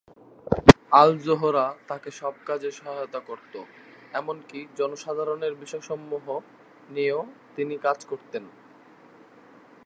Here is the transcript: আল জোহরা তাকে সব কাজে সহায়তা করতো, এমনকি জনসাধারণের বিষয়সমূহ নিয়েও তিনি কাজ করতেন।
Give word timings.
আল 0.91 1.11
জোহরা 1.17 1.65
তাকে 1.87 2.09
সব 2.11 2.33
কাজে 2.45 2.69
সহায়তা 2.71 3.19
করতো, 3.19 3.59
এমনকি 4.13 4.59
জনসাধারণের 4.77 5.53
বিষয়সমূহ 5.55 6.25
নিয়েও 6.89 7.21
তিনি 7.55 7.75
কাজ 7.77 7.99
করতেন। 8.05 8.43